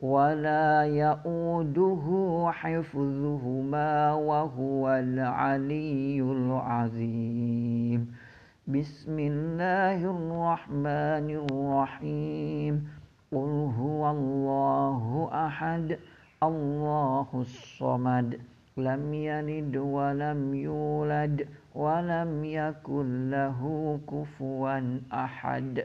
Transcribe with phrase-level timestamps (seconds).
[0.00, 2.06] ولا يؤوده
[2.52, 8.14] حفظهما وهو العلي العظيم
[8.68, 12.88] بسم الله الرحمن الرحيم
[13.32, 15.98] قل هو الله أحد
[16.42, 18.38] الله الصمد
[18.76, 23.60] لم يلد ولم يولد ولم يكن له
[24.08, 25.84] كفوا أحد.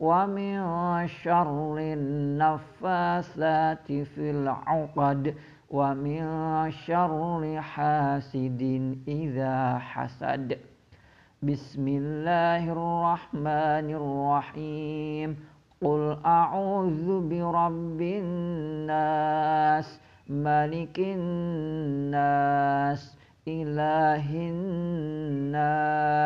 [0.00, 0.56] ومن
[1.08, 5.34] شر النفاثات في العقد
[5.70, 6.20] ومن
[6.70, 10.58] شر حاسد إذا حسد.
[11.42, 15.36] بسم الله الرحمن الرحيم.
[15.82, 23.16] قل أعوذ برب الناس ملك الناس
[23.48, 26.25] إله الناس.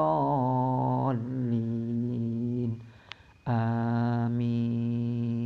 [3.47, 5.42] آمين.